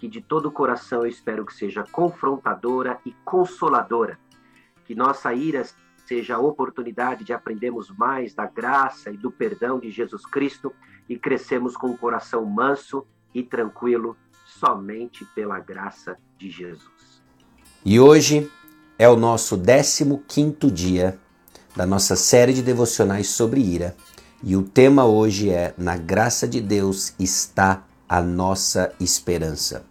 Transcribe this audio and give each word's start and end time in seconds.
que 0.00 0.08
de 0.08 0.22
todo 0.22 0.46
o 0.46 0.50
coração 0.50 1.02
eu 1.02 1.06
espero 1.06 1.44
que 1.44 1.52
seja 1.52 1.84
confrontadora 1.92 2.98
e 3.04 3.12
consoladora. 3.22 4.18
Que 4.86 4.94
nossa 4.94 5.34
ira 5.34 5.62
seja 6.06 6.36
a 6.36 6.40
oportunidade 6.40 7.22
de 7.22 7.34
aprendermos 7.34 7.90
mais 7.90 8.32
da 8.32 8.46
graça 8.46 9.10
e 9.10 9.18
do 9.18 9.30
perdão 9.30 9.78
de 9.78 9.90
Jesus 9.90 10.24
Cristo 10.24 10.72
e 11.06 11.18
crescemos 11.18 11.76
com 11.76 11.90
o 11.90 11.98
coração 11.98 12.46
manso 12.46 13.06
e 13.34 13.42
tranquilo 13.42 14.16
somente 14.46 15.22
pela 15.34 15.60
graça 15.60 16.16
de 16.38 16.50
Jesus. 16.50 17.22
E 17.84 18.00
hoje 18.00 18.50
é 18.98 19.06
o 19.06 19.16
nosso 19.16 19.60
15 19.60 20.56
dia 20.72 21.18
da 21.76 21.84
nossa 21.84 22.16
série 22.16 22.54
de 22.54 22.62
devocionais 22.62 23.28
sobre 23.28 23.60
ira. 23.60 23.94
E 24.42 24.56
o 24.56 24.62
tema 24.62 25.04
hoje 25.04 25.50
é 25.50 25.74
Na 25.76 25.98
graça 25.98 26.48
de 26.48 26.60
Deus 26.60 27.14
está 27.18 27.84
a 28.08 28.22
nossa 28.22 28.92
esperança. 28.98 29.89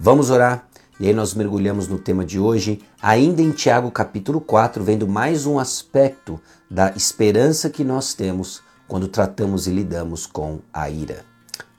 Vamos 0.00 0.30
orar? 0.30 0.68
E 1.00 1.08
aí 1.08 1.12
nós 1.12 1.34
mergulhamos 1.34 1.88
no 1.88 1.98
tema 1.98 2.24
de 2.24 2.38
hoje, 2.38 2.80
ainda 3.02 3.42
em 3.42 3.50
Tiago 3.50 3.90
capítulo 3.90 4.40
4, 4.40 4.84
vendo 4.84 5.08
mais 5.08 5.44
um 5.44 5.58
aspecto 5.58 6.40
da 6.70 6.92
esperança 6.92 7.68
que 7.68 7.82
nós 7.82 8.14
temos 8.14 8.62
quando 8.86 9.08
tratamos 9.08 9.66
e 9.66 9.72
lidamos 9.72 10.24
com 10.24 10.60
a 10.72 10.88
ira. 10.88 11.24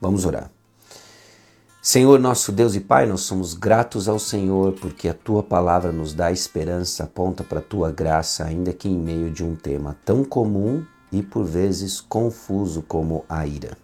Vamos 0.01 0.25
orar. 0.25 0.51
Senhor, 1.81 2.19
nosso 2.19 2.51
Deus 2.51 2.75
e 2.75 2.81
Pai, 2.81 3.05
nós 3.05 3.21
somos 3.21 3.53
gratos 3.53 4.09
ao 4.09 4.19
Senhor 4.19 4.73
porque 4.73 5.07
a 5.07 5.13
tua 5.13 5.41
palavra 5.41 5.93
nos 5.93 6.13
dá 6.13 6.29
esperança, 6.29 7.05
aponta 7.05 7.41
para 7.41 7.59
a 7.59 7.63
tua 7.63 7.89
graça, 7.89 8.43
ainda 8.43 8.73
que 8.73 8.89
em 8.89 8.97
meio 8.97 9.31
de 9.31 9.45
um 9.45 9.55
tema 9.55 9.95
tão 10.03 10.25
comum 10.25 10.83
e 11.09 11.23
por 11.23 11.45
vezes 11.45 12.01
confuso 12.01 12.81
como 12.81 13.23
a 13.29 13.47
ira. 13.47 13.77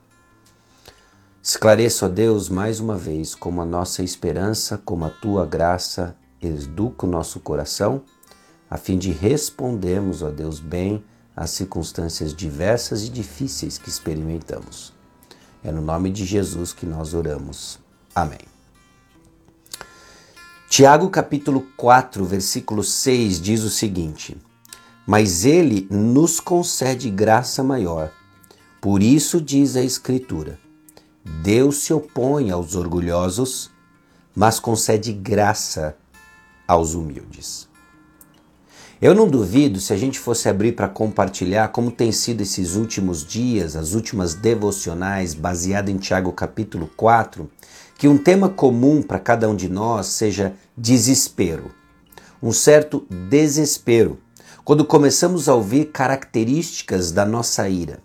Esclareço 1.47 2.05
a 2.05 2.07
Deus 2.07 2.49
mais 2.49 2.79
uma 2.79 2.97
vez 2.97 3.35
como 3.35 3.61
a 3.61 3.65
nossa 3.65 4.01
esperança, 4.01 4.81
como 4.83 5.05
a 5.05 5.11
tua 5.11 5.45
graça 5.45 6.17
educa 6.41 7.05
o 7.05 7.09
nosso 7.09 7.39
coração, 7.39 8.01
a 8.67 8.77
fim 8.77 8.97
de 8.97 9.11
respondermos, 9.11 10.23
ó 10.23 10.31
Deus, 10.31 10.59
bem 10.59 11.03
às 11.35 11.51
circunstâncias 11.51 12.33
diversas 12.33 13.03
e 13.03 13.09
difíceis 13.09 13.77
que 13.77 13.89
experimentamos. 13.89 14.91
É 15.63 15.71
no 15.71 15.83
nome 15.83 16.09
de 16.09 16.25
Jesus 16.25 16.73
que 16.73 16.87
nós 16.87 17.13
oramos. 17.13 17.77
Amém. 18.15 18.41
Tiago 20.67 21.11
capítulo 21.11 21.67
4, 21.77 22.25
versículo 22.25 22.83
6 22.83 23.39
diz 23.39 23.61
o 23.61 23.69
seguinte: 23.69 24.35
Mas 25.05 25.45
ele 25.45 25.87
nos 25.91 26.39
concede 26.39 27.07
graça 27.11 27.63
maior. 27.63 28.11
Por 28.81 29.03
isso 29.03 29.39
diz 29.39 29.75
a 29.75 29.83
Escritura: 29.83 30.64
Deus 31.27 31.77
se 31.77 31.91
opõe 31.91 32.51
aos 32.51 32.75
orgulhosos, 32.75 33.71
mas 34.35 34.59
concede 34.59 35.11
graça 35.11 35.97
aos 36.67 36.93
humildes. 36.93 37.67
Eu 39.01 39.15
não 39.15 39.27
duvido 39.27 39.79
se 39.79 39.91
a 39.91 39.97
gente 39.97 40.19
fosse 40.19 40.47
abrir 40.47 40.73
para 40.73 40.87
compartilhar 40.87 41.69
como 41.69 41.89
tem 41.89 42.11
sido 42.11 42.41
esses 42.41 42.75
últimos 42.75 43.25
dias, 43.25 43.75
as 43.75 43.93
últimas 43.93 44.35
devocionais, 44.35 45.33
baseado 45.33 45.89
em 45.89 45.97
Tiago 45.97 46.31
capítulo 46.31 46.91
4, 46.95 47.49
que 47.97 48.07
um 48.07 48.19
tema 48.19 48.47
comum 48.47 49.01
para 49.01 49.17
cada 49.17 49.49
um 49.49 49.55
de 49.55 49.67
nós 49.67 50.05
seja 50.05 50.53
desespero. 50.77 51.71
Um 52.41 52.51
certo 52.51 53.03
desespero 53.29 54.19
quando 54.63 54.85
começamos 54.85 55.49
a 55.49 55.55
ouvir 55.55 55.85
características 55.85 57.11
da 57.11 57.25
nossa 57.25 57.67
ira 57.67 57.99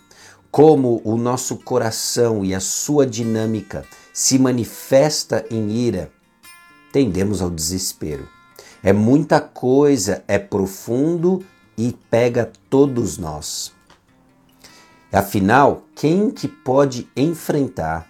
como 0.51 1.01
o 1.05 1.17
nosso 1.17 1.57
coração 1.57 2.45
e 2.45 2.55
a 2.55 2.61
sua 2.61 3.07
dinâmica 3.07 3.85
se 4.13 4.39
manifesta 4.39 5.45
em 5.51 5.71
ira, 5.71 6.11
tendemos 6.93 7.41
ao 7.41 7.51
desespero. 7.51 8.29
É 8.83 8.93
muita 8.93 9.41
coisa, 9.41 10.25
é 10.27 10.39
profundo 10.39 11.45
e 11.77 11.97
pega 12.11 12.51
todos 12.69 13.17
nós. 13.17 13.73
Afinal, 15.13 15.85
quem 15.95 16.31
que 16.31 16.49
pode 16.49 17.09
enfrentar 17.17 18.09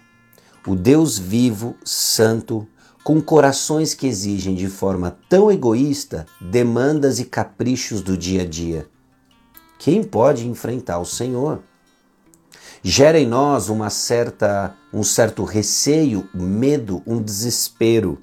o 0.65 0.75
Deus 0.75 1.17
vivo, 1.17 1.75
santo, 1.83 2.67
com 3.03 3.19
corações 3.19 3.93
que 3.93 4.07
exigem 4.07 4.55
de 4.55 4.67
forma 4.67 5.17
tão 5.27 5.51
egoísta 5.51 6.25
demandas 6.39 7.19
e 7.19 7.25
caprichos 7.25 8.01
do 8.01 8.17
dia 8.17 8.43
a 8.43 8.45
dia? 8.45 8.87
Quem 9.77 10.03
pode 10.03 10.47
enfrentar 10.47 10.99
o 10.99 11.05
Senhor? 11.05 11.63
Gera 12.83 13.19
em 13.19 13.27
nós 13.27 13.69
uma 13.69 13.89
certa, 13.89 14.75
um 14.93 15.03
certo 15.03 15.43
receio, 15.43 16.27
medo, 16.33 17.03
um 17.05 17.21
desespero. 17.21 18.21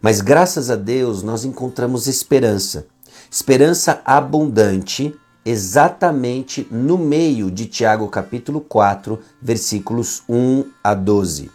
Mas 0.00 0.20
graças 0.20 0.70
a 0.70 0.76
Deus 0.76 1.22
nós 1.22 1.44
encontramos 1.44 2.06
esperança, 2.06 2.86
esperança 3.30 4.00
abundante, 4.04 5.14
exatamente 5.44 6.68
no 6.70 6.98
meio 6.98 7.50
de 7.50 7.66
Tiago 7.66 8.08
capítulo 8.08 8.60
4, 8.60 9.18
versículos 9.40 10.22
1 10.28 10.64
a 10.84 10.94
12. 10.94 11.50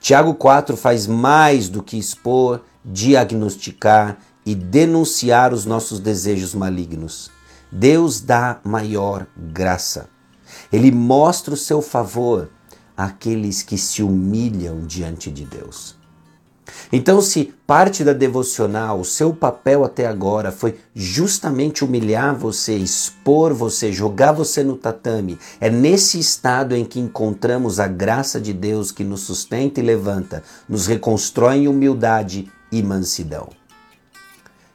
Tiago 0.00 0.34
4 0.34 0.76
faz 0.76 1.06
mais 1.06 1.68
do 1.68 1.82
que 1.82 1.98
expor, 1.98 2.62
diagnosticar 2.84 4.18
e 4.46 4.54
denunciar 4.54 5.52
os 5.52 5.64
nossos 5.64 5.98
desejos 5.98 6.54
malignos. 6.54 7.30
Deus 7.70 8.20
dá 8.20 8.60
maior 8.62 9.26
graça. 9.36 10.08
Ele 10.72 10.90
mostra 10.90 11.54
o 11.54 11.56
seu 11.56 11.80
favor 11.80 12.50
àqueles 12.96 13.62
que 13.62 13.78
se 13.78 14.02
humilham 14.02 14.86
diante 14.86 15.30
de 15.30 15.44
Deus. 15.44 15.98
Então, 16.92 17.20
se 17.20 17.54
parte 17.66 18.04
da 18.04 18.12
devocional, 18.12 19.00
o 19.00 19.04
seu 19.04 19.32
papel 19.32 19.84
até 19.84 20.06
agora 20.06 20.50
foi 20.50 20.78
justamente 20.94 21.84
humilhar 21.84 22.34
você, 22.36 22.76
expor 22.76 23.52
você, 23.52 23.92
jogar 23.92 24.32
você 24.32 24.62
no 24.62 24.76
tatame, 24.76 25.38
é 25.60 25.70
nesse 25.70 26.18
estado 26.18 26.74
em 26.74 26.84
que 26.84 27.00
encontramos 27.00 27.80
a 27.80 27.86
graça 27.86 28.40
de 28.40 28.52
Deus 28.52 28.90
que 28.90 29.04
nos 29.04 29.20
sustenta 29.20 29.80
e 29.80 29.82
levanta, 29.82 30.42
nos 30.68 30.86
reconstrói 30.86 31.58
em 31.58 31.68
humildade 31.68 32.50
e 32.70 32.82
mansidão. 32.82 33.48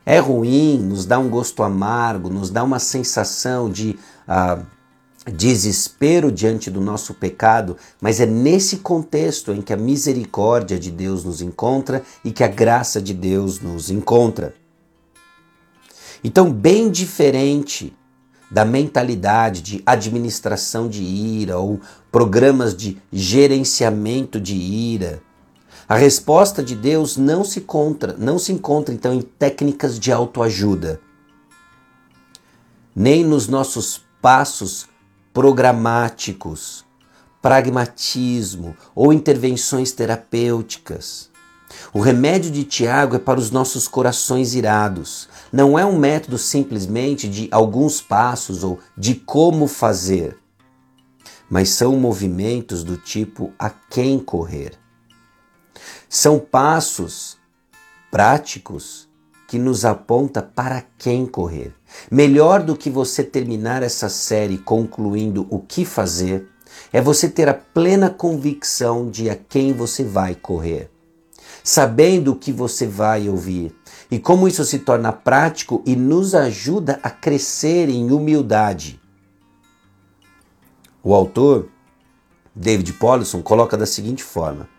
É 0.06 0.20
ruim, 0.20 0.78
nos 0.80 1.06
dá 1.06 1.18
um 1.18 1.30
gosto 1.30 1.64
amargo, 1.64 2.30
nos 2.30 2.50
dá 2.50 2.64
uma 2.64 2.80
sensação 2.80 3.70
de. 3.70 3.98
Uh, 4.28 4.83
desespero 5.32 6.32
diante 6.32 6.70
do 6.70 6.82
nosso 6.82 7.14
pecado, 7.14 7.78
mas 8.02 8.20
é 8.20 8.26
nesse 8.26 8.78
contexto 8.78 9.54
em 9.54 9.62
que 9.62 9.72
a 9.72 9.78
misericórdia 9.78 10.78
de 10.78 10.92
Deus 10.92 11.24
nos 11.24 11.42
encontra 11.42 12.04
e 12.24 12.32
que 12.32 12.44
a 12.44 12.48
graça 12.48 13.02
de 13.02 13.14
Deus 13.14 13.60
nos 13.62 13.90
encontra. 13.90 14.54
Então, 16.24 16.52
bem 16.52 16.90
diferente 16.90 17.96
da 18.52 18.64
mentalidade 18.64 19.62
de 19.62 19.82
administração 19.86 20.88
de 20.88 21.02
ira 21.02 21.58
ou 21.58 21.80
programas 22.12 22.76
de 22.76 22.98
gerenciamento 23.12 24.40
de 24.40 24.56
ira, 24.56 25.22
a 25.88 25.96
resposta 25.96 26.64
de 26.64 26.76
Deus 26.76 27.18
não 27.18 27.44
se 27.44 27.60
encontra, 27.60 28.16
não 28.18 28.38
se 28.40 28.52
encontra 28.52 28.94
então 28.94 29.14
em 29.14 29.22
técnicas 29.22 30.00
de 30.00 30.12
autoajuda, 30.12 31.02
nem 32.96 33.24
nos 33.24 33.48
nossos 33.48 34.02
passos 34.22 34.88
programáticos 35.34 36.86
pragmatismo 37.44 38.74
ou 38.96 39.12
intervenções 39.12 39.92
terapêuticas. 39.92 41.30
O 41.94 42.00
remédio 42.00 42.50
de 42.50 42.64
Tiago 42.64 43.18
é 43.18 43.20
para 43.20 43.38
os 43.38 43.52
nossos 43.52 43.86
corações 43.86 44.56
irados. 44.56 45.28
Não 45.52 45.78
é 45.78 45.86
um 45.86 46.00
método 46.00 46.38
simplesmente 46.38 47.28
de 47.28 47.50
alguns 47.52 48.02
passos 48.02 48.64
ou 48.64 48.80
de 48.98 49.16
como 49.16 49.68
fazer, 49.68 50.38
mas 51.50 51.70
são 51.70 51.98
movimentos 51.98 52.82
do 52.82 52.96
tipo 52.96 53.52
a 53.60 53.70
quem 53.70 54.20
correr. 54.20 54.80
São 56.08 56.40
passos 56.40 57.38
práticos 58.10 59.10
que 59.50 59.60
nos 59.60 59.84
aponta 59.84 60.42
para 60.42 60.86
quem 60.98 61.26
correr. 61.26 61.76
Melhor 62.12 62.64
do 62.64 62.76
que 62.76 62.90
você 62.90 63.24
terminar 63.24 63.84
essa 63.84 64.10
série 64.10 64.58
concluindo 64.58 65.48
o 65.50 65.60
que 65.60 65.86
fazer, 65.86 66.48
é 66.92 67.02
você 67.02 67.30
ter 67.30 67.48
a 67.48 67.54
plena 67.54 68.10
convicção 68.10 69.10
de 69.10 69.30
a 69.30 69.36
quem 69.36 69.74
você 69.74 70.04
vai 70.04 70.36
correr, 70.36 70.90
sabendo 71.64 72.32
o 72.32 72.36
que 72.36 72.52
você 72.52 72.86
vai 72.86 73.30
ouvir 73.30 73.76
e 74.10 74.20
como 74.20 74.48
isso 74.48 74.64
se 74.64 74.80
torna 74.80 75.12
prático 75.12 75.82
e 75.86 75.96
nos 75.96 76.36
ajuda 76.36 77.00
a 77.02 77.10
crescer 77.10 77.90
em 77.90 78.12
humildade. 78.12 79.00
O 81.04 81.14
autor, 81.14 81.70
David 82.56 82.94
Paulson, 82.94 83.42
coloca 83.42 83.76
da 83.76 83.86
seguinte 83.86 84.24
forma: 84.24 84.70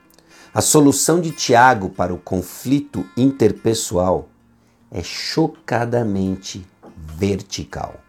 a 0.54 0.60
solução 0.60 1.20
de 1.20 1.32
Tiago 1.32 1.90
para 1.90 2.14
o 2.14 2.18
conflito 2.18 3.04
interpessoal 3.16 4.28
é 4.90 5.02
chocadamente 5.02 6.64
vertical. 6.96 8.00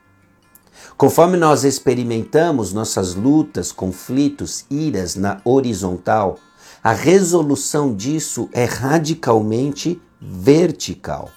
Conforme 0.97 1.37
nós 1.37 1.63
experimentamos 1.63 2.71
nossas 2.71 3.15
lutas, 3.15 3.71
conflitos, 3.71 4.65
iras 4.69 5.15
na 5.15 5.41
horizontal, 5.43 6.37
a 6.83 6.91
resolução 6.93 7.95
disso 7.95 8.49
é 8.53 8.63
radicalmente 8.65 10.01
vertical. 10.21 11.29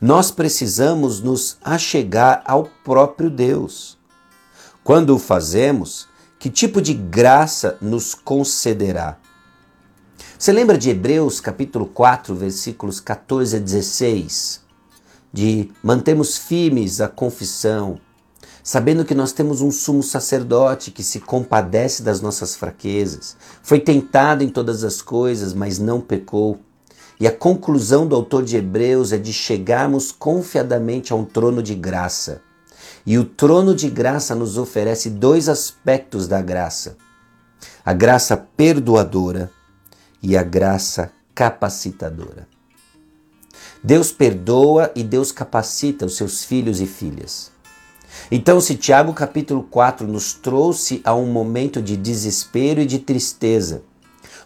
Nós 0.00 0.30
precisamos 0.30 1.20
nos 1.20 1.58
achegar 1.62 2.42
ao 2.44 2.64
próprio 2.84 3.30
Deus. 3.30 3.96
Quando 4.82 5.14
o 5.14 5.18
fazemos, 5.18 6.08
que 6.38 6.50
tipo 6.50 6.82
de 6.82 6.94
graça 6.94 7.78
nos 7.80 8.14
concederá? 8.14 9.18
Você 10.38 10.52
lembra 10.52 10.76
de 10.76 10.90
Hebreus 10.90 11.40
capítulo 11.40 11.86
4, 11.86 12.34
versículos 12.34 13.00
14 13.00 13.56
a 13.56 13.58
16? 13.58 14.65
De 15.36 15.68
mantermos 15.82 16.38
firmes 16.38 16.98
a 16.98 17.08
confissão, 17.08 18.00
sabendo 18.62 19.04
que 19.04 19.14
nós 19.14 19.32
temos 19.32 19.60
um 19.60 19.70
sumo 19.70 20.02
sacerdote 20.02 20.90
que 20.90 21.02
se 21.02 21.20
compadece 21.20 22.02
das 22.02 22.22
nossas 22.22 22.56
fraquezas, 22.56 23.36
foi 23.62 23.78
tentado 23.78 24.42
em 24.42 24.48
todas 24.48 24.82
as 24.82 25.02
coisas, 25.02 25.52
mas 25.52 25.78
não 25.78 26.00
pecou. 26.00 26.58
E 27.20 27.26
a 27.26 27.30
conclusão 27.30 28.06
do 28.06 28.16
autor 28.16 28.44
de 28.44 28.56
Hebreus 28.56 29.12
é 29.12 29.18
de 29.18 29.30
chegarmos 29.30 30.10
confiadamente 30.10 31.12
a 31.12 31.16
um 31.16 31.24
trono 31.26 31.62
de 31.62 31.74
graça. 31.74 32.40
E 33.04 33.18
o 33.18 33.24
trono 33.26 33.74
de 33.74 33.90
graça 33.90 34.34
nos 34.34 34.56
oferece 34.56 35.10
dois 35.10 35.50
aspectos 35.50 36.26
da 36.26 36.40
graça: 36.40 36.96
a 37.84 37.92
graça 37.92 38.38
perdoadora 38.38 39.50
e 40.22 40.34
a 40.34 40.42
graça 40.42 41.12
capacitadora. 41.34 42.55
Deus 43.86 44.10
perdoa 44.10 44.90
e 44.96 45.04
Deus 45.04 45.30
capacita 45.30 46.06
os 46.06 46.16
seus 46.16 46.42
filhos 46.42 46.80
e 46.80 46.86
filhas. 46.86 47.52
Então, 48.32 48.60
se 48.60 48.74
Tiago 48.74 49.12
capítulo 49.12 49.62
4 49.62 50.08
nos 50.08 50.32
trouxe 50.32 51.00
a 51.04 51.14
um 51.14 51.26
momento 51.26 51.80
de 51.80 51.96
desespero 51.96 52.80
e 52.80 52.84
de 52.84 52.98
tristeza, 52.98 53.84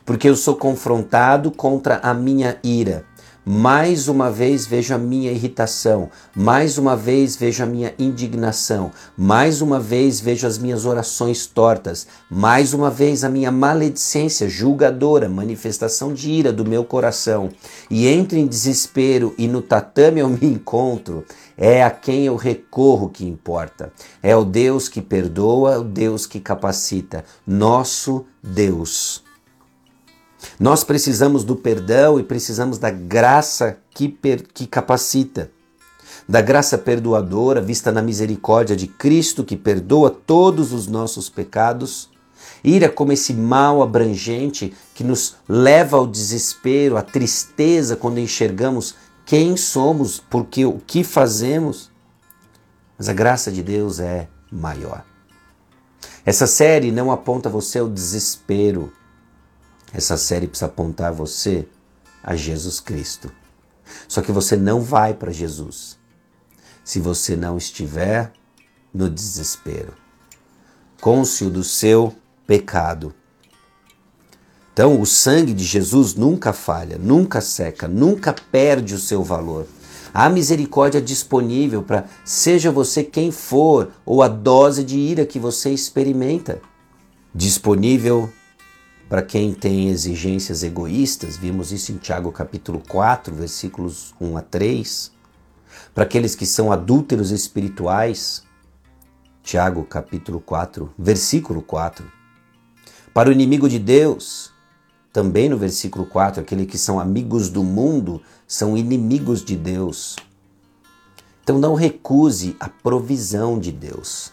porque 0.05 0.29
eu 0.29 0.37
sou 0.37 0.57
confrontado 0.57 1.51
contra 1.51 2.01
a 2.03 2.13
minha 2.13 2.59
ira, 2.63 3.07
mais 3.45 4.09
uma 4.09 4.31
vez 4.31 4.67
vejo 4.67 4.95
a 4.95 4.99
minha 4.99 5.33
irritação, 5.33 6.11
mais 6.35 6.77
uma 6.77 6.97
vez 6.97 7.37
vejo 7.37 7.63
a 7.63 7.67
minha 7.67 7.95
indignação, 7.99 8.91
mais 9.17 9.63
uma 9.63 9.81
vez 9.81 10.21
vejo 10.21 10.47
as 10.47 10.59
minhas 10.59 10.85
orações 10.85 11.47
tortas, 11.47 12.07
mais 12.31 12.75
uma 12.75 12.91
vez 12.91 13.25
a 13.25 13.29
minha 13.29 13.51
maledicência 13.51 14.49
julgadora, 14.49 15.29
manifestação 15.29 16.13
de 16.13 16.31
ira 16.31 16.53
do 16.53 16.65
meu 16.65 16.85
coração, 16.85 17.51
e 17.91 18.07
entro 18.07 18.37
em 18.37 18.47
desespero 18.47 19.35
e 19.39 19.49
no 19.49 19.63
tatame 19.63 20.21
eu 20.21 20.29
me 20.29 20.47
encontro, 20.47 21.25
é 21.57 21.83
a 21.83 21.91
quem 21.91 22.25
eu 22.25 22.37
recorro 22.37 23.11
que 23.11 23.27
importa. 23.27 23.93
É 24.23 24.35
o 24.35 24.45
Deus 24.45 24.89
que 24.89 25.03
perdoa, 25.03 25.79
o 25.79 25.85
Deus 25.85 26.27
que 26.27 26.41
capacita, 26.41 27.25
nosso 27.47 28.25
Deus. 28.43 29.30
Nós 30.61 30.85
precisamos 30.85 31.43
do 31.43 31.57
perdão 31.57 32.21
e 32.21 32.23
precisamos 32.23 32.77
da 32.77 32.91
graça 32.91 33.79
que, 33.95 34.11
per, 34.11 34.43
que 34.43 34.67
capacita, 34.67 35.51
da 36.29 36.43
graça 36.43 36.77
perdoadora 36.77 37.63
vista 37.63 37.91
na 37.91 38.03
misericórdia 38.03 38.77
de 38.77 38.87
Cristo 38.87 39.43
que 39.43 39.57
perdoa 39.57 40.11
todos 40.11 40.75
os 40.75 40.87
nossos 40.87 41.31
pecados. 41.31 42.11
Ira 42.63 42.91
como 42.91 43.11
esse 43.11 43.33
mal 43.33 43.81
abrangente 43.81 44.75
que 44.95 45.03
nos 45.03 45.37
leva 45.49 45.97
ao 45.97 46.07
desespero, 46.07 46.99
à 46.99 47.03
tristeza 47.03 47.97
quando 47.97 48.21
enxergamos 48.21 48.95
quem 49.25 49.57
somos, 49.57 50.21
porque 50.21 50.67
o 50.67 50.79
que 50.87 51.03
fazemos. 51.03 51.91
Mas 52.99 53.09
a 53.09 53.15
graça 53.15 53.51
de 53.51 53.63
Deus 53.63 53.99
é 53.99 54.29
maior. 54.53 55.07
Essa 56.23 56.47
série 56.47 56.93
não 56.93 57.11
aponta 57.11 57.49
você 57.49 57.79
ao 57.79 57.89
desespero, 57.89 58.93
essa 59.93 60.17
série 60.17 60.47
precisa 60.47 60.67
apontar 60.67 61.13
você 61.13 61.67
a 62.23 62.37
Jesus 62.37 62.81
Cristo. 62.81 63.31
Só 64.07 64.23
que 64.23 64.33
você 64.33 64.57
não 64.57 64.81
vai 64.81 65.15
para 65.15 65.33
Jesus 65.33 65.99
se 66.85 67.01
você 67.01 67.37
não 67.37 67.57
estiver 67.57 68.33
no 68.93 69.09
desespero, 69.09 69.95
cônscio 71.01 71.51
do 71.51 71.63
seu 71.63 72.15
pecado. 72.47 73.15
Então, 74.73 75.01
o 75.01 75.07
sangue 75.07 75.53
de 75.53 75.65
Jesus 75.65 76.15
nunca 76.15 76.53
falha, 76.53 76.97
nunca 76.97 77.41
seca, 77.41 77.87
nunca 77.87 78.33
perde 78.33 78.95
o 78.95 78.99
seu 78.99 79.23
valor. 79.23 79.67
Há 80.13 80.29
misericórdia 80.29 81.01
disponível 81.01 81.83
para, 81.83 82.07
seja 82.25 82.73
você 82.73 83.05
quem 83.05 83.31
for, 83.31 83.93
ou 84.05 84.23
a 84.23 84.29
dose 84.29 84.83
de 84.83 84.97
ira 84.97 85.27
que 85.27 85.39
você 85.39 85.71
experimenta. 85.71 86.61
Disponível 87.33 88.33
para 89.11 89.23
quem 89.23 89.53
tem 89.53 89.89
exigências 89.89 90.63
egoístas, 90.63 91.37
vimos 91.37 91.73
isso 91.73 91.91
em 91.91 91.97
Tiago 91.97 92.31
capítulo 92.31 92.81
4, 92.89 93.35
versículos 93.35 94.15
1 94.21 94.37
a 94.37 94.41
3. 94.41 95.11
Para 95.93 96.05
aqueles 96.05 96.37
que 96.37 96.47
são 96.47 96.71
adúlteros 96.71 97.33
espirituais, 97.33 98.45
Tiago 99.43 99.83
capítulo 99.83 100.41
4, 100.41 100.95
versículo 100.97 101.61
4. 101.61 102.07
Para 103.13 103.31
o 103.31 103.33
inimigo 103.33 103.69
de 103.69 103.81
Deus, 103.81 104.53
também 105.13 105.49
no 105.49 105.59
versículo 105.59 106.07
4, 106.07 106.43
aqueles 106.43 106.69
que 106.69 106.79
são 106.79 107.01
amigos 107.01 107.51
do 107.51 107.65
mundo 107.65 108.23
são 108.47 108.77
inimigos 108.77 109.45
de 109.45 109.57
Deus. 109.57 110.15
Então 111.43 111.59
não 111.59 111.75
recuse 111.75 112.57
a 112.61 112.69
provisão 112.69 113.59
de 113.59 113.73
Deus. 113.73 114.33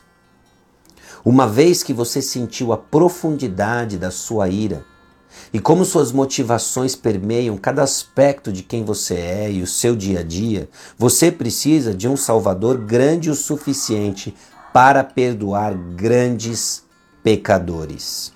Uma 1.29 1.46
vez 1.46 1.84
que 1.84 1.91
você 1.91 2.22
sentiu 2.22 2.72
a 2.72 2.77
profundidade 2.77 3.98
da 3.98 4.10
sua 4.10 4.48
ira 4.48 4.86
e 5.51 5.60
como 5.60 5.84
suas 5.84 6.13
motivações 6.13 6.96
permeiam 6.96 7.57
cada 7.57 7.84
aspecto 7.84 8.50
de 8.50 8.63
quem 8.63 8.86
você 8.86 9.15
é 9.15 9.51
e 9.51 9.62
o 9.62 9.67
seu 9.67 9.93
dia 9.93 10.22
a 10.22 10.24
dia, 10.24 10.69
você 10.98 11.29
precisa 11.29 11.93
de 11.93 12.07
um 12.07 12.15
Salvador 12.15 12.77
grande 12.77 13.29
o 13.29 13.36
suficiente 13.36 14.34
para 14.72 15.03
perdoar 15.03 15.74
grandes 15.74 16.86
pecadores. 17.22 18.31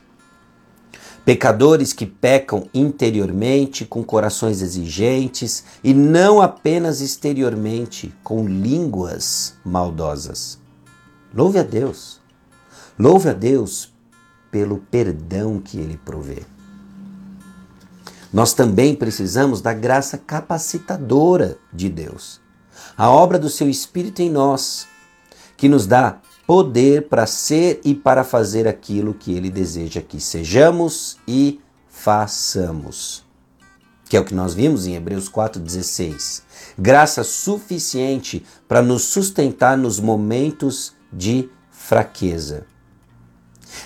Pecadores 1.24 1.94
que 1.94 2.06
pecam 2.06 2.68
interiormente, 2.74 3.86
com 3.86 4.04
corações 4.04 4.62
exigentes 4.62 5.64
e 5.82 5.94
não 5.94 6.42
apenas 6.42 7.00
exteriormente, 7.00 8.14
com 8.22 8.46
línguas 8.46 9.54
maldosas. 9.64 10.60
Louve 11.34 11.58
a 11.58 11.64
Deus 11.64 12.21
Louve 12.98 13.30
a 13.30 13.34
Deus 13.34 13.94
pelo 14.52 14.78
perdão 14.78 15.60
que 15.60 15.78
Ele 15.78 15.98
provê. 15.98 16.44
Nós 18.32 18.54
também 18.54 18.96
precisamos 18.96 19.62
da 19.62 19.74
graça 19.74 20.18
capacitadora 20.18 21.58
de 21.74 21.90
Deus, 21.90 22.40
a 22.98 23.10
obra 23.10 23.38
do 23.38 23.50
Seu 23.50 23.70
Espírito 23.70 24.22
em 24.22 24.30
nós, 24.30 24.88
que 25.58 25.68
nos 25.68 25.86
dá 25.86 26.20
poder 26.48 27.08
para 27.08 27.26
ser 27.26 27.82
e 27.84 27.94
para 27.94 28.24
fazer 28.24 28.68
aquilo 28.68 29.14
que 29.14 29.34
Ele 29.34 29.50
deseja 29.50 30.02
que 30.02 30.20
sejamos 30.20 31.18
e 31.28 31.60
façamos. 31.90 33.26
Que 34.10 34.18
é 34.18 34.20
o 34.20 34.26
que 34.26 34.34
nós 34.34 34.54
vimos 34.54 34.88
em 34.88 34.96
Hebreus 34.96 35.30
4,16. 35.30 36.44
Graça 36.78 37.24
suficiente 37.24 38.46
para 38.68 38.82
nos 38.82 39.04
sustentar 39.04 39.78
nos 39.78 40.00
momentos 40.00 40.94
de 41.12 41.50
fraqueza. 41.70 42.66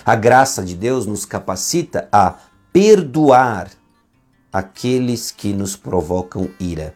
A 0.04 0.14
graça 0.14 0.62
de 0.62 0.74
Deus 0.74 1.06
nos 1.06 1.24
capacita 1.24 2.08
a 2.12 2.34
perdoar 2.72 3.70
aqueles 4.52 5.30
que 5.30 5.52
nos 5.52 5.76
provocam 5.76 6.48
ira. 6.58 6.94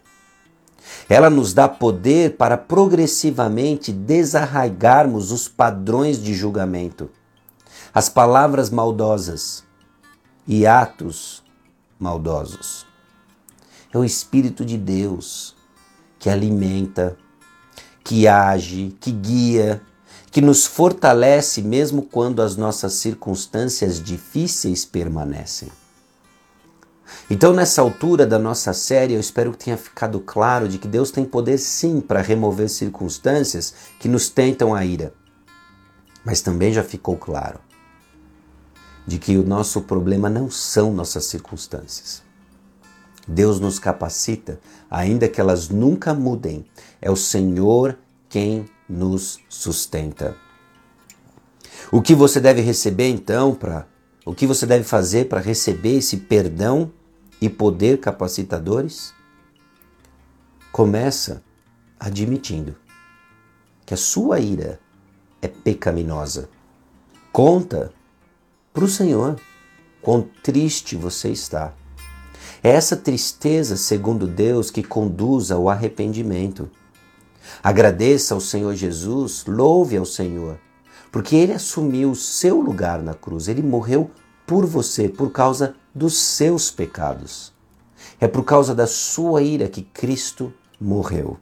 Ela 1.09 1.29
nos 1.29 1.53
dá 1.53 1.69
poder 1.69 2.37
para 2.37 2.57
progressivamente 2.57 3.93
desarraigarmos 3.93 5.31
os 5.31 5.49
padrões 5.49 6.23
de 6.23 6.35
julgamento, 6.35 7.11
as 7.93 8.09
palavras 8.09 8.71
maldosas 8.71 9.65
e 10.47 10.67
atos 10.67 11.43
maldosos. 11.99 12.87
É 13.93 13.99
o 13.99 14.05
Espírito 14.05 14.65
de 14.65 14.79
Deus 14.79 15.57
que 16.19 16.31
alimenta, 16.31 17.17
que 18.05 18.27
age, 18.29 18.97
que 19.01 19.11
guia, 19.11 19.83
que 20.31 20.41
nos 20.41 20.65
fortalece 20.65 21.61
mesmo 21.61 22.03
quando 22.03 22.41
as 22.41 22.57
nossas 22.57 22.95
circunstâncias 22.95 24.01
difíceis 24.03 24.85
permanecem. 24.85 25.69
Então, 27.29 27.53
nessa 27.53 27.83
altura 27.83 28.27
da 28.27 28.39
nossa 28.39 28.73
série, 28.73 29.15
eu 29.15 29.21
espero 29.21 29.53
que 29.53 29.65
tenha 29.65 29.77
ficado 29.77 30.21
claro 30.21 30.69
de 30.69 30.79
que 30.79 30.87
Deus 30.87 31.11
tem 31.11 31.25
poder 31.25 31.59
sim 31.59 32.01
para 32.01 32.23
remover 32.23 32.69
circunstâncias 32.69 33.75
que 33.99 34.09
nos 34.09 34.29
tentam 34.29 34.75
a 34.75 34.85
ira. 34.85 35.13
Mas 36.25 36.41
também 36.41 36.73
já 36.73 36.83
ficou 36.83 37.17
claro 37.17 37.61
de 39.07 39.19
que 39.19 39.37
o 39.37 39.45
nosso 39.45 39.81
problema 39.83 40.29
não 40.29 40.51
são 40.51 40.93
nossas 40.93 41.25
circunstâncias. 41.25 42.23
Deus 43.27 43.59
nos 43.59 43.79
capacita, 43.79 44.61
ainda 44.91 45.29
que 45.29 45.41
elas 45.41 45.69
nunca 45.69 46.15
mudem. 46.15 46.65
É 47.01 47.11
o 47.11 47.17
Senhor 47.17 47.99
quem 48.29 48.67
nos 48.91 49.39
sustenta. 49.49 50.37
O 51.93 52.03
que 52.03 52.15
você 52.15 52.41
deve 52.41 52.61
receber 52.61 53.09
então 53.09 53.55
para 53.55 53.87
o 54.27 54.35
que 54.35 54.47
você 54.47 54.67
deve 54.67 54.85
fazer 54.85 55.29
para 55.29 55.41
receber 55.41 55.97
esse 55.97 56.19
perdão 56.19 56.93
e 57.41 57.49
poder 57.49 58.01
capacitadores? 58.01 59.15
Começa 60.71 61.43
admitindo 61.99 62.77
que 63.87 63.95
a 63.95 63.97
sua 63.97 64.41
ira 64.41 64.79
é 65.41 65.49
pecaminosa. 65.49 66.49
Conta 67.33 67.93
para 68.73 68.85
o 68.85 68.89
Senhor 68.89 69.41
quão 70.03 70.23
triste 70.43 70.97
você 70.97 71.31
está. 71.31 71.75
É 72.63 72.71
essa 72.71 72.97
tristeza, 72.97 73.77
segundo 73.77 74.27
Deus, 74.27 74.71
que 74.71 74.83
conduz 74.83 75.51
ao 75.51 75.69
arrependimento. 75.69 76.71
Agradeça 77.63 78.35
ao 78.35 78.41
Senhor 78.41 78.75
Jesus, 78.75 79.45
louve 79.47 79.97
ao 79.97 80.05
Senhor, 80.05 80.59
porque 81.11 81.37
Ele 81.37 81.53
assumiu 81.53 82.11
o 82.13 82.17
seu 82.17 82.61
lugar 82.61 83.03
na 83.03 83.15
cruz, 83.15 83.49
Ele 83.49 83.63
morreu 83.63 84.11
por 84.47 84.67
você, 84.67 85.09
por 85.09 85.31
causa 85.31 85.75
dos 85.95 86.17
seus 86.17 86.71
pecados. 86.71 87.53
É 88.21 88.27
por 88.27 88.45
causa 88.45 88.75
da 88.75 88.87
sua 88.87 89.43
ira 89.43 89.69
que 89.69 89.83
Cristo 89.83 90.53
morreu. 90.81 91.39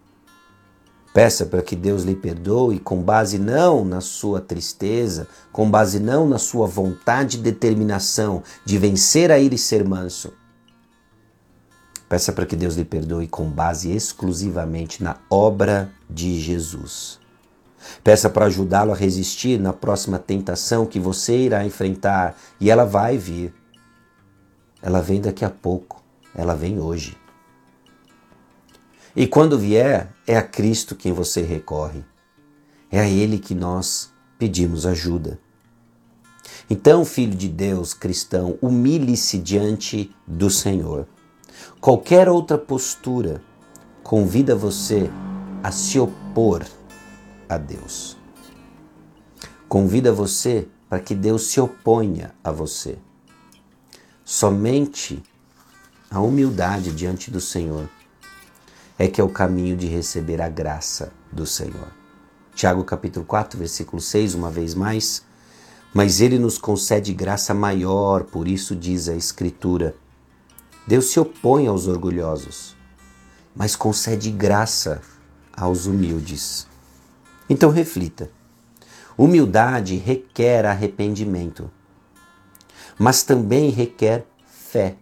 Peça 1.15 1.47
para 1.47 1.63
que 1.63 1.75
Deus 1.75 2.03
lhe 2.03 2.15
perdoe 2.15 2.79
com 2.79 3.03
base 3.03 3.39
não 3.39 3.85
na 3.85 4.01
sua 4.01 4.41
tristeza, 4.41 5.27
com 5.51 5.69
base 5.69 5.99
não 5.99 6.29
na 6.29 6.39
sua 6.39 6.67
vontade 6.67 7.39
e 7.39 7.41
determinação 7.41 8.43
de 8.65 8.79
vencer 8.79 9.33
a 9.33 9.39
ira 9.39 9.55
e 9.55 9.59
ser 9.59 9.85
manso. 9.85 10.33
Peça 12.09 12.33
para 12.33 12.47
que 12.47 12.57
Deus 12.57 12.75
lhe 12.77 12.85
perdoe 12.85 13.29
com 13.29 13.51
base 13.51 13.91
exclusivamente 13.93 15.03
na 15.03 15.19
obra 15.29 15.93
de 16.09 16.41
Jesus. 16.41 17.21
Peça 18.03 18.31
para 18.31 18.47
ajudá-lo 18.47 18.93
a 18.93 18.97
resistir 18.97 19.61
na 19.61 19.73
próxima 19.73 20.19
tentação 20.19 20.87
que 20.87 20.99
você 20.99 21.37
irá 21.37 21.65
enfrentar 21.65 22.37
e 22.61 22.71
ela 22.71 22.85
vai 22.85 23.19
vir. 23.19 23.55
Ela 24.81 25.03
vem 25.03 25.21
daqui 25.21 25.45
a 25.45 25.51
pouco, 25.51 26.03
ela 26.35 26.55
vem 26.55 26.81
hoje. 26.81 27.17
E 29.15 29.27
quando 29.27 29.59
vier, 29.59 30.13
é 30.27 30.37
a 30.37 30.43
Cristo 30.43 30.95
quem 30.95 31.13
você 31.13 31.43
recorre. 31.43 32.05
É 32.91 33.01
a 33.01 33.09
Ele 33.09 33.39
que 33.39 33.55
nós 33.55 34.11
pedimos 34.39 34.87
ajuda. 34.87 35.39
Então, 36.71 37.05
filho 37.05 37.35
de 37.35 37.49
Deus, 37.49 37.93
cristão, 37.93 38.59
humilhe-se 38.63 39.39
diante 39.39 40.15
do 40.27 40.49
Senhor. 40.49 41.07
Qualquer 41.81 42.29
outra 42.29 42.59
postura 42.59 43.43
convida 44.03 44.55
você 44.55 45.11
a 45.63 45.71
se 45.71 45.99
opor 45.99 46.65
a 47.49 47.59
Deus. 47.59 48.17
Convida 49.69 50.13
você 50.13 50.69
para 50.89 51.01
que 51.01 51.15
Deus 51.15 51.49
se 51.49 51.61
oponha 51.61 52.35
a 52.43 52.51
você. 52.51 52.99
Somente 54.25 55.23
a 56.11 56.21
humildade 56.21 56.91
diante 56.93 57.31
do 57.31 57.41
Senhor 57.41 57.89
é 58.99 59.07
que 59.07 59.21
é 59.21 59.25
o 59.25 59.29
caminho 59.29 59.77
de 59.77 59.87
receber 59.87 60.41
a 60.41 60.49
graça 60.49 61.13
do 61.31 61.47
Senhor. 61.47 61.93
Tiago 62.55 62.83
capítulo 62.83 63.25
4, 63.25 63.59
versículo 63.59 64.03
6, 64.03 64.35
uma 64.35 64.51
vez 64.51 64.75
mais. 64.75 65.23
Mas 65.95 66.21
ele 66.21 66.39
nos 66.39 66.59
concede 66.59 67.15
graça 67.15 67.55
maior, 67.55 68.25
por 68.25 68.49
isso 68.49 68.75
diz 68.75 69.09
a 69.09 69.15
Escritura. 69.15 69.95
Deus 70.89 71.11
se 71.11 71.21
opõe 71.21 71.67
aos 71.67 71.87
orgulhosos, 71.87 72.75
mas 73.55 73.77
concede 73.77 74.31
graça 74.31 75.03
aos 75.55 75.85
humildes. 75.85 76.67
Então 77.47 77.69
reflita. 77.69 78.31
Humildade 79.15 79.97
requer 79.97 80.65
arrependimento, 80.65 81.71
mas 82.99 83.23
também 83.23 83.69
requer 83.69 84.27
fé. 84.47 84.97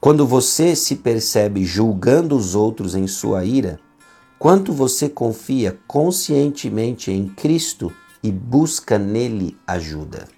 Quando 0.00 0.24
você 0.24 0.76
se 0.76 0.94
percebe 0.94 1.64
julgando 1.64 2.36
os 2.36 2.54
outros 2.54 2.94
em 2.94 3.08
sua 3.08 3.44
ira, 3.44 3.80
quanto 4.38 4.72
você 4.72 5.08
confia 5.08 5.80
conscientemente 5.84 7.10
em 7.10 7.26
Cristo 7.26 7.92
e 8.22 8.30
busca 8.30 9.00
nele 9.00 9.58
ajuda. 9.66 10.28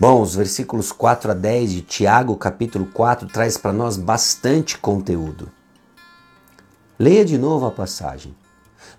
Bom, 0.00 0.22
os 0.22 0.36
versículos 0.36 0.92
4 0.92 1.32
a 1.32 1.34
10 1.34 1.72
de 1.72 1.82
Tiago, 1.82 2.36
capítulo 2.36 2.86
4, 2.86 3.26
traz 3.26 3.58
para 3.58 3.72
nós 3.72 3.96
bastante 3.96 4.78
conteúdo. 4.78 5.50
Leia 6.96 7.24
de 7.24 7.36
novo 7.36 7.66
a 7.66 7.72
passagem. 7.72 8.32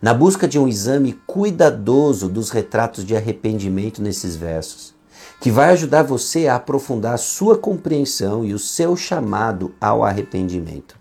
Na 0.02 0.14
busca 0.14 0.46
de 0.46 0.60
um 0.60 0.68
exame 0.68 1.14
cuidadoso 1.26 2.28
dos 2.28 2.50
retratos 2.50 3.06
de 3.06 3.16
arrependimento 3.16 4.02
nesses 4.02 4.36
versos, 4.36 4.94
que 5.40 5.50
vai 5.50 5.70
ajudar 5.70 6.04
você 6.04 6.50
a 6.50 6.56
aprofundar 6.56 7.14
a 7.14 7.18
sua 7.18 7.58
compreensão 7.58 8.44
e 8.44 8.54
o 8.54 8.60
seu 8.60 8.98
chamado 8.98 9.74
ao 9.80 10.04
arrependimento. 10.04 10.98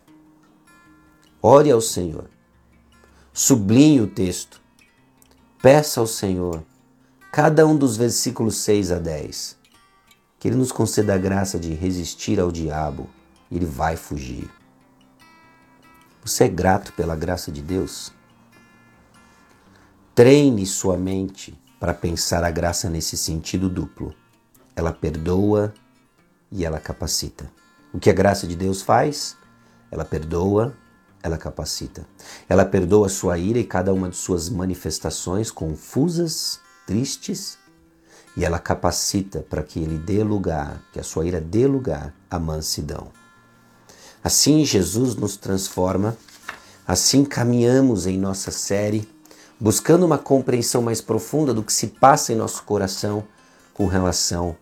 Ore 1.43 1.73
ao 1.73 1.81
Senhor. 1.81 2.27
Sublinhe 3.33 4.01
o 4.01 4.07
texto. 4.07 4.61
Peça 5.61 5.99
ao 5.99 6.07
Senhor 6.07 6.63
cada 7.33 7.67
um 7.67 7.77
dos 7.77 7.97
versículos 7.97 8.59
6 8.59 8.93
a 8.93 8.99
10. 8.99 9.58
Que 10.39 10.49
Ele 10.49 10.57
nos 10.57 10.73
conceda 10.73 11.15
a 11.15 11.19
graça 11.19 11.59
de 11.59 11.75
resistir 11.75 12.39
ao 12.39 12.53
diabo. 12.53 13.09
Ele 13.51 13.67
vai 13.67 13.97
fugir. 13.97 14.49
Você 16.25 16.45
é 16.45 16.49
grato 16.49 16.93
pela 16.93 17.17
graça 17.17 17.51
de 17.51 17.63
Deus? 17.63 18.13
Treine 20.15 20.67
sua 20.67 20.97
mente 20.97 21.59
para 21.81 21.95
pensar 21.95 22.45
a 22.45 22.51
graça 22.51 22.91
nesse 22.91 23.17
sentido 23.17 23.69
duplo. 23.69 24.15
Ela 24.75 24.93
perdoa 24.93 25.73
e 26.51 26.65
ela 26.65 26.79
capacita. 26.79 27.51
O 27.93 27.99
que 27.99 28.11
a 28.11 28.13
graça 28.13 28.47
de 28.47 28.55
Deus 28.55 28.83
faz? 28.83 29.37
Ela 29.91 30.05
perdoa, 30.05 30.77
ela 31.23 31.39
capacita. 31.39 32.07
Ela 32.49 32.65
perdoa 32.65 33.09
sua 33.09 33.39
ira 33.39 33.59
e 33.59 33.65
cada 33.65 33.93
uma 33.93 34.09
de 34.09 34.17
suas 34.17 34.49
manifestações 34.49 35.51
confusas, 35.51 36.61
tristes, 36.87 37.59
e 38.39 38.45
ela 38.45 38.61
capacita 38.61 39.45
para 39.51 39.65
que 39.65 39.81
ele 39.81 39.99
dê 39.99 40.23
lugar, 40.23 40.81
que 40.93 41.01
a 41.01 41.03
sua 41.03 41.27
ira 41.27 41.41
dê 41.41 41.67
lugar 41.67 42.15
à 42.31 42.39
mansidão. 42.39 43.09
Assim 44.23 44.65
Jesus 44.65 45.17
nos 45.17 45.37
transforma, 45.37 46.17
assim 46.87 47.25
caminhamos 47.25 48.07
em 48.07 48.17
nossa 48.17 48.53
série, 48.53 49.09
buscando 49.59 50.07
uma 50.07 50.19
compreensão 50.19 50.81
mais 50.81 51.01
profunda 51.01 51.53
do 51.53 51.65
que 51.65 51.73
se 51.73 51.89
passa 51.89 52.33
em 52.33 52.37
nosso 52.37 52.63
coração 52.63 53.25
com 53.75 53.89
relação 53.89 54.57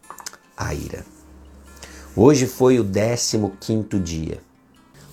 à 0.56 0.72
ira. 0.72 1.04
Hoje 2.16 2.46
foi 2.46 2.80
o 2.80 2.84
15 2.84 4.00
dia. 4.02 4.40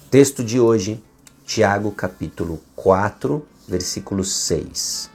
O 0.05 0.09
texto 0.09 0.41
de 0.41 0.57
hoje, 0.57 1.03
Tiago 1.45 1.91
capítulo 1.91 2.61
4, 2.77 3.45
versículo 3.67 4.23
6. 4.23 5.09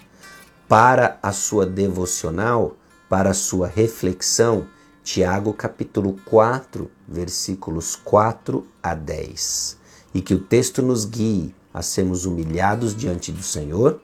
Para 0.68 1.18
a 1.22 1.32
sua 1.32 1.64
devocional, 1.64 2.76
para 3.08 3.32
sua 3.32 3.66
reflexão, 3.66 4.66
Tiago 5.02 5.52
capítulo 5.52 6.16
4, 6.26 6.90
versículos 7.06 7.96
4 7.96 8.66
a 8.82 8.94
10. 8.94 9.78
E 10.14 10.20
que 10.20 10.34
o 10.34 10.40
texto 10.40 10.82
nos 10.82 11.04
guie 11.04 11.54
a 11.72 11.80
sermos 11.80 12.26
humilhados 12.26 12.94
diante 12.94 13.32
do 13.32 13.42
Senhor 13.42 14.00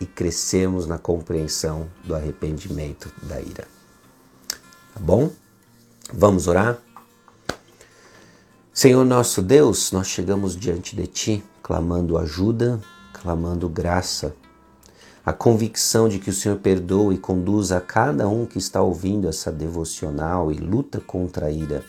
e 0.00 0.06
crescemos 0.06 0.86
na 0.86 0.98
compreensão 0.98 1.88
do 2.04 2.14
arrependimento 2.14 3.10
da 3.22 3.40
ira. 3.40 3.66
Tá 4.94 5.00
bom? 5.00 5.30
Vamos 6.12 6.46
orar? 6.46 6.78
Senhor 8.72 9.04
nosso 9.04 9.42
Deus, 9.42 9.90
nós 9.90 10.06
chegamos 10.06 10.54
diante 10.56 10.94
de 10.94 11.06
Ti 11.06 11.44
clamando 11.62 12.16
ajuda, 12.18 12.80
clamando 13.12 13.68
graça, 13.68 14.36
a 15.26 15.32
convicção 15.32 16.08
de 16.08 16.20
que 16.20 16.30
o 16.30 16.32
Senhor 16.32 16.56
perdoa 16.58 17.12
e 17.12 17.18
conduz 17.18 17.72
a 17.72 17.80
cada 17.80 18.28
um 18.28 18.46
que 18.46 18.58
está 18.58 18.80
ouvindo 18.80 19.28
essa 19.28 19.50
devocional 19.50 20.52
e 20.52 20.54
luta 20.54 21.00
contra 21.00 21.46
a 21.46 21.50
ira, 21.50 21.84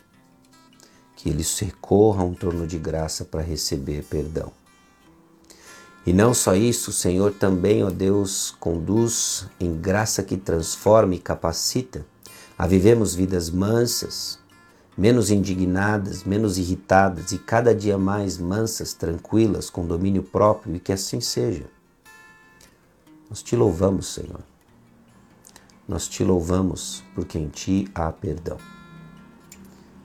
que 1.16 1.30
eles 1.30 1.60
recorram 1.60 2.22
a 2.22 2.26
um 2.26 2.34
torno 2.34 2.66
de 2.66 2.80
graça 2.80 3.24
para 3.24 3.44
receber 3.44 4.04
perdão. 4.10 4.52
E 6.04 6.12
não 6.12 6.34
só 6.34 6.56
isso, 6.56 6.90
o 6.90 6.94
Senhor 6.94 7.32
também, 7.32 7.84
ó 7.84 7.92
Deus, 7.92 8.56
conduz 8.60 9.46
em 9.60 9.78
graça 9.78 10.24
que 10.24 10.36
transforma 10.36 11.14
e 11.14 11.20
capacita 11.20 12.04
a 12.58 12.66
vivemos 12.66 13.14
vidas 13.14 13.52
mansas, 13.52 14.40
menos 14.98 15.30
indignadas, 15.30 16.24
menos 16.24 16.58
irritadas 16.58 17.32
e 17.32 17.38
cada 17.38 17.76
dia 17.76 18.00
mais 18.00 18.40
mansas, 18.40 18.96
tranquilas, 18.96 19.70
com 19.70 19.86
domínio 19.86 20.24
próprio 20.24 20.76
e 20.76 20.80
que 20.80 20.92
assim 20.92 21.22
seja. 21.22 21.77
Nós 23.30 23.44
te 23.44 23.56
louvamos, 23.56 24.08
Senhor. 24.08 24.40
Nós 25.88 26.08
te 26.08 26.24
louvamos 26.24 27.04
porque 27.16 27.38
em 27.38 27.48
ti 27.48 27.88
há 27.96 28.12
perdão. 28.12 28.58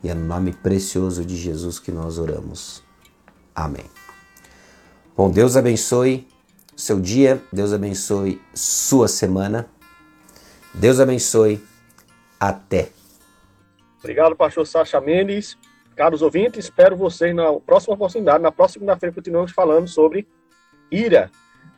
E 0.02 0.08
é 0.08 0.14
no 0.14 0.26
nome 0.26 0.52
precioso 0.52 1.24
de 1.24 1.36
Jesus 1.36 1.78
que 1.78 1.92
nós 1.92 2.18
oramos. 2.18 2.82
Amém. 3.54 3.84
Bom, 5.16 5.30
Deus 5.30 5.56
abençoe 5.56 6.26
seu 6.76 6.98
dia, 6.98 7.42
Deus 7.52 7.72
abençoe 7.72 8.40
sua 8.54 9.06
semana. 9.06 9.68
Deus 10.74 10.98
abençoe. 10.98 11.62
Até. 12.40 12.90
Obrigado, 14.00 14.34
pastor 14.34 14.66
Sacha 14.66 15.00
Mendes. 15.00 15.56
Caros 15.94 16.22
ouvintes, 16.22 16.64
espero 16.64 16.96
vocês 16.96 17.34
na 17.36 17.52
próxima 17.60 17.94
oportunidade. 17.94 18.42
Na 18.42 18.50
próxima 18.50 18.80
segunda-feira 18.80 19.14
continuamos 19.14 19.52
falando 19.52 19.86
sobre 19.86 20.26
ira. 20.90 21.30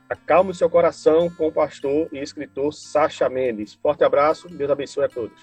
Acalme 0.08 0.50
o 0.50 0.54
seu 0.54 0.68
coração 0.68 1.30
com 1.30 1.48
o 1.48 1.52
pastor 1.52 2.08
e 2.12 2.18
escritor 2.18 2.72
Sacha 2.72 3.28
Mendes. 3.28 3.74
Forte 3.74 4.04
abraço, 4.04 4.48
Deus 4.48 4.70
abençoe 4.70 5.04
a 5.04 5.08
todos. 5.08 5.38